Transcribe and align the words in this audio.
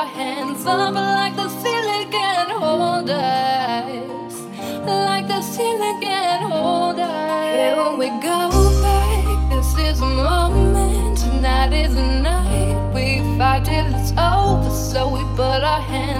our 0.00 0.06
hands 0.06 0.64
up 0.64 0.94
like 0.94 1.36
the 1.36 1.48
feeling 1.62 2.10
can 2.10 2.48
hold 2.48 3.10
us, 3.10 4.34
like 4.86 5.28
the 5.28 5.42
feeling 5.54 6.00
can 6.00 6.50
hold 6.50 6.98
us. 6.98 7.54
Here 7.54 7.98
we 7.98 8.08
go 8.22 8.48
back. 8.80 9.50
This 9.50 9.76
is 9.78 10.00
a 10.00 10.06
moment, 10.06 11.18
tonight 11.18 11.74
is 11.74 11.94
a 11.94 12.22
night. 12.22 12.94
We 12.94 13.18
fight 13.36 13.66
till 13.66 13.94
it's 13.94 14.12
over, 14.12 14.70
so 14.70 15.06
we 15.16 15.20
put 15.36 15.62
our 15.72 15.82
hands. 15.82 16.19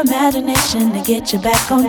imagination 0.00 0.92
to 0.92 1.00
get 1.02 1.32
you 1.32 1.38
back 1.38 1.70
on 1.70 1.88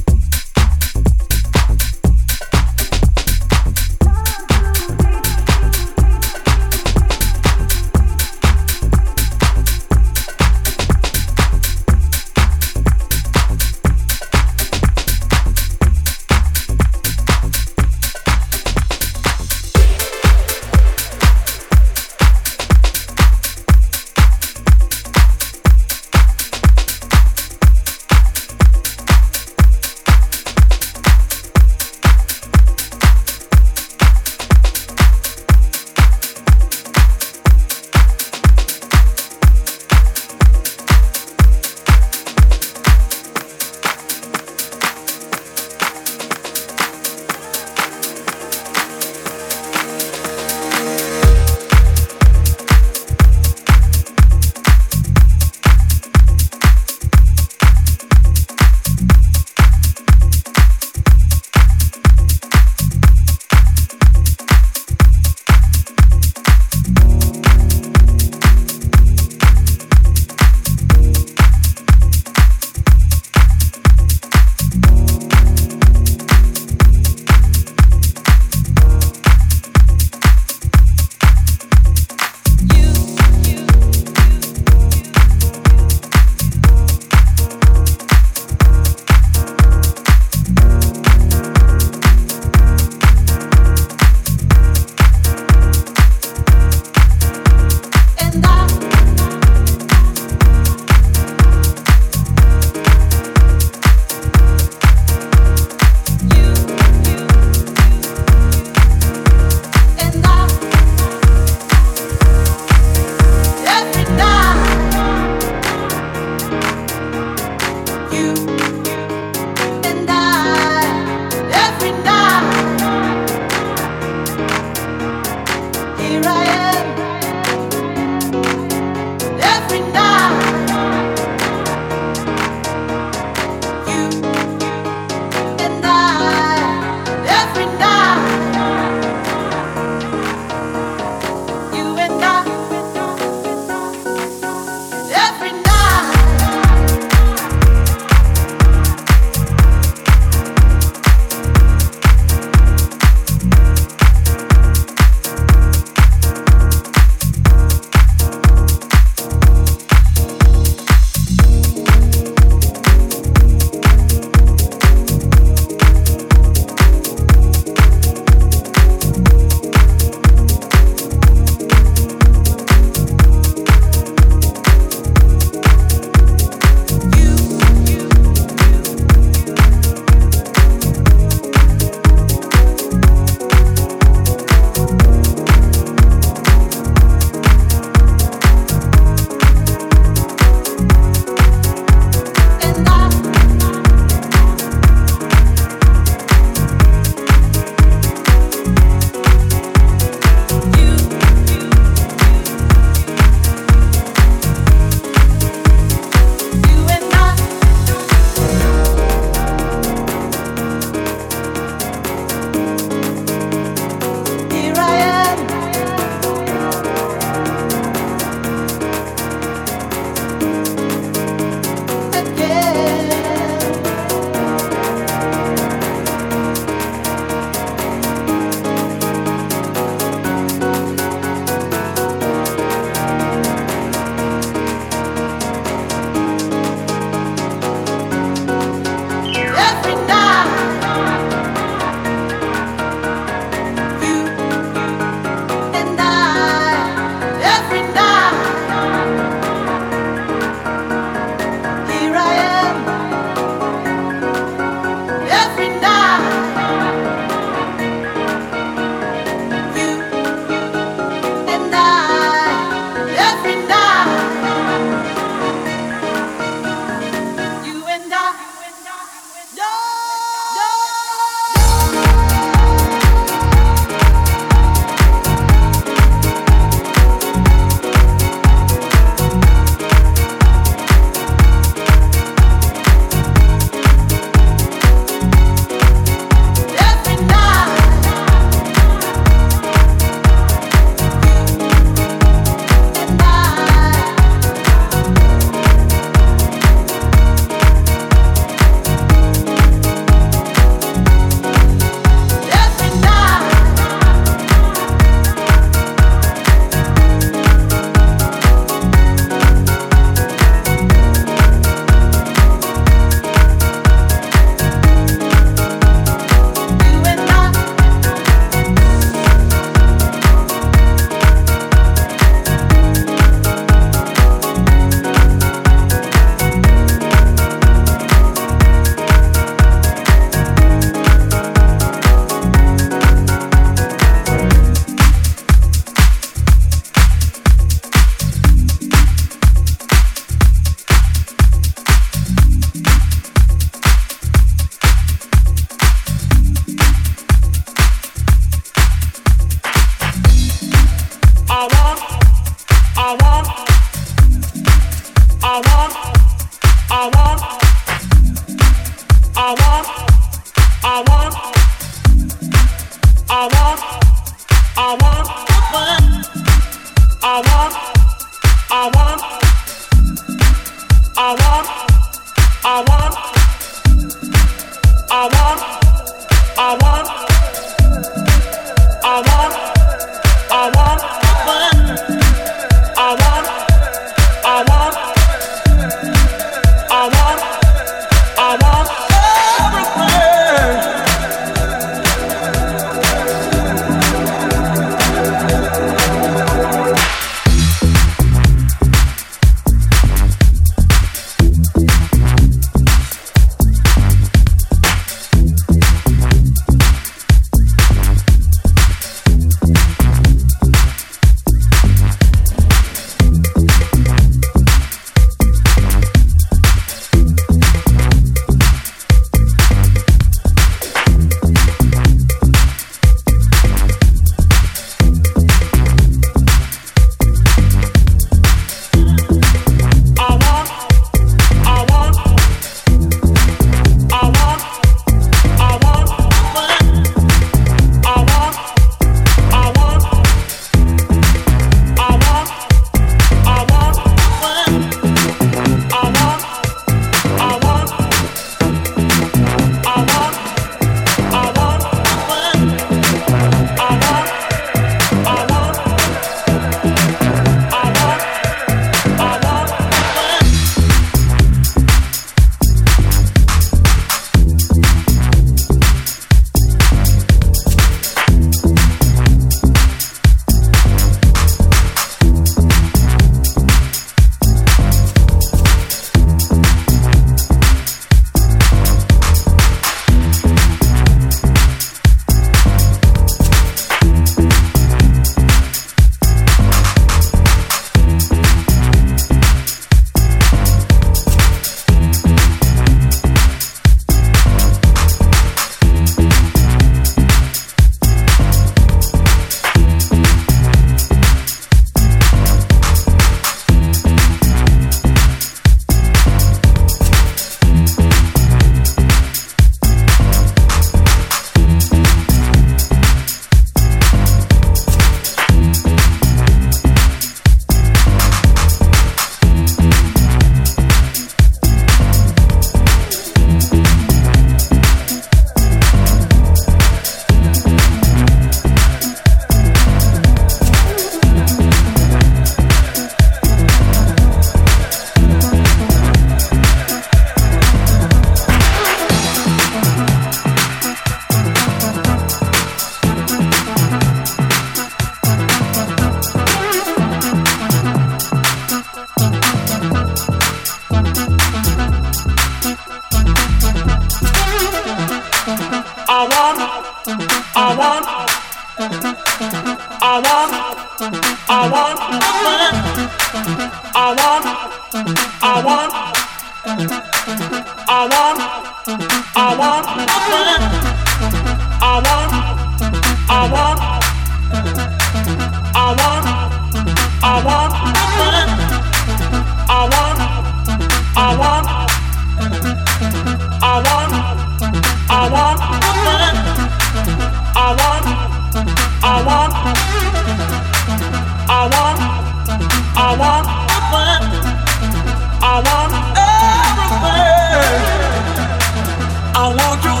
I 599.41 599.47
want 599.55 599.83
you. 599.83 600.00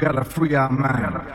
Time. 0.00 0.24
free 0.24 0.54
our 0.54 0.70
mind. 0.70 1.30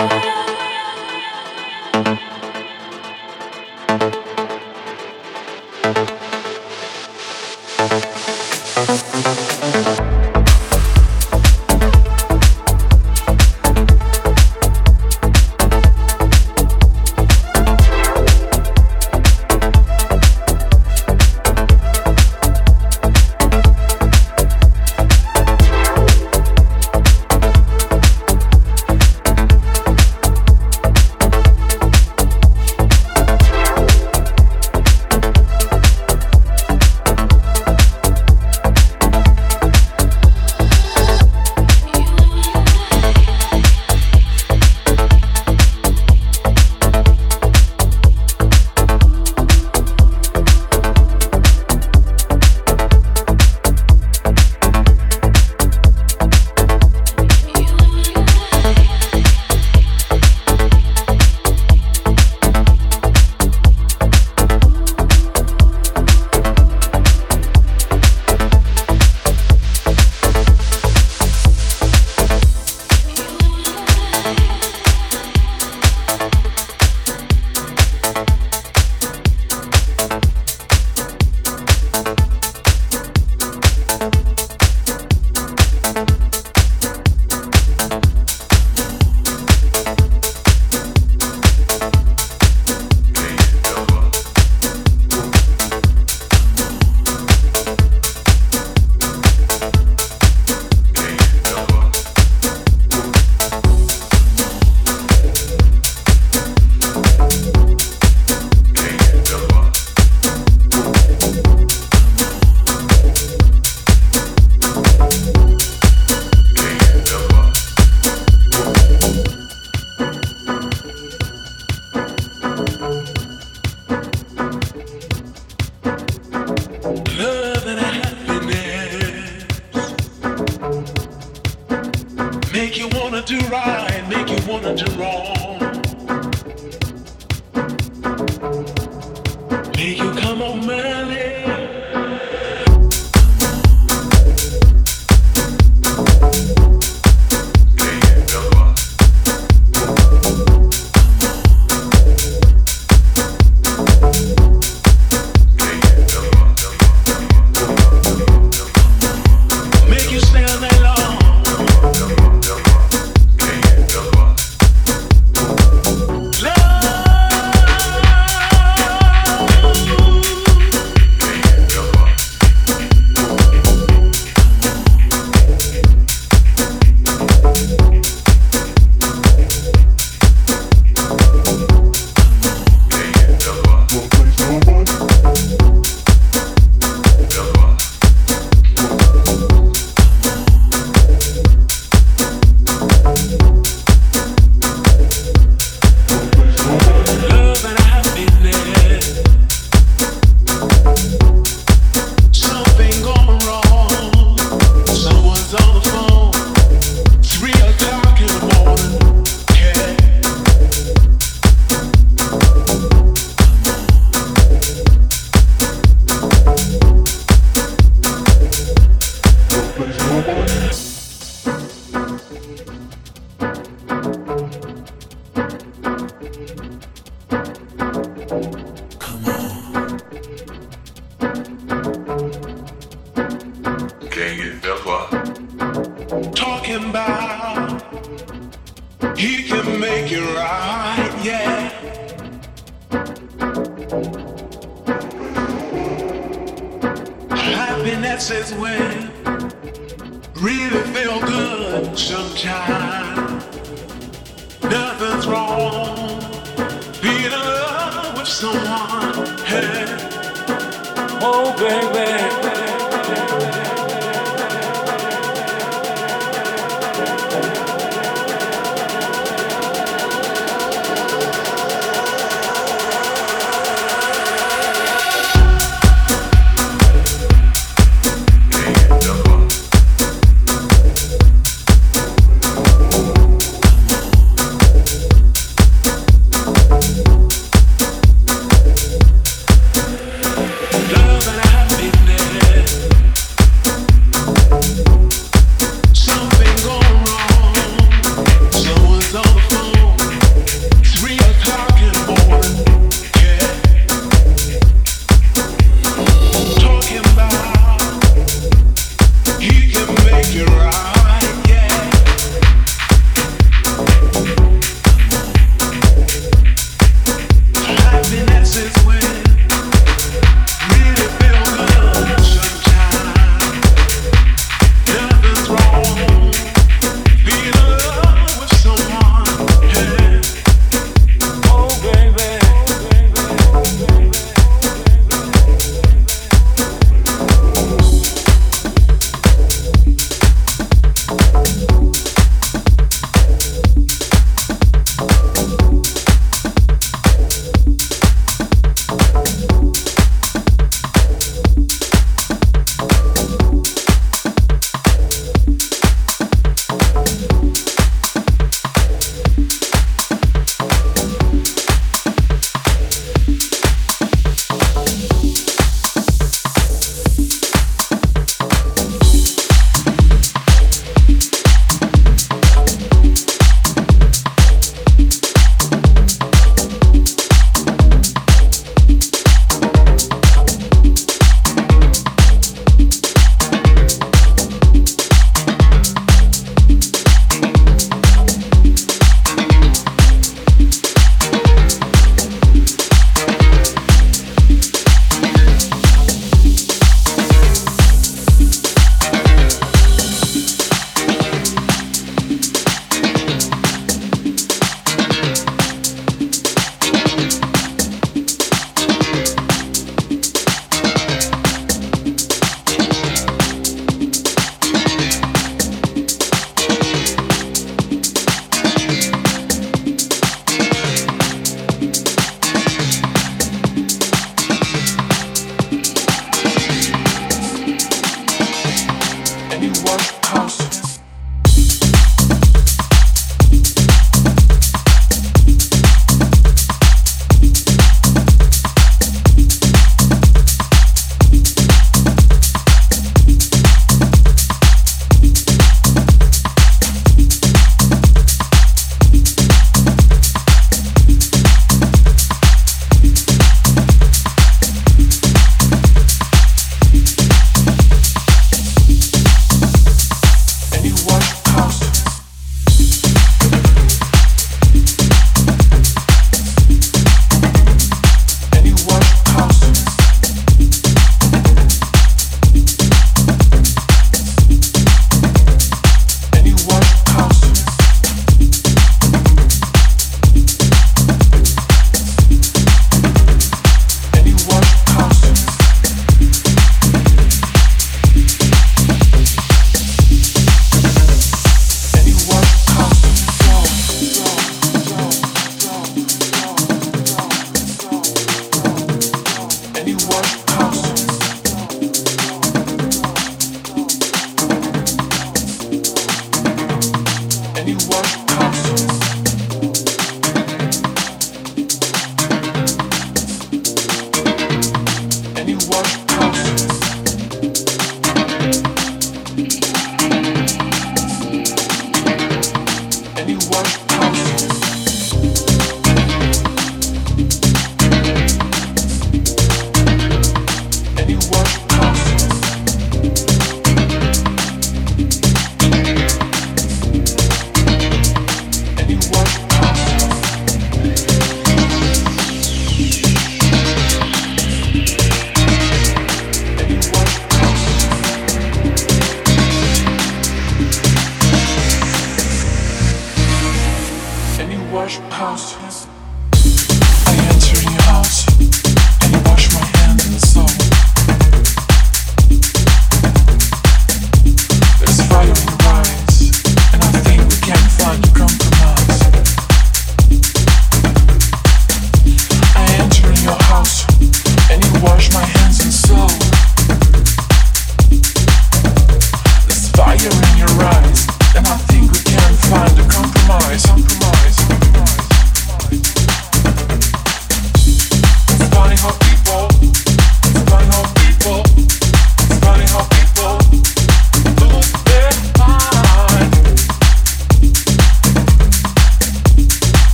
Thank 0.00 0.50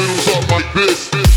feels 0.00 0.28
up 0.28 0.50
like 0.50 0.72
this. 0.72 1.29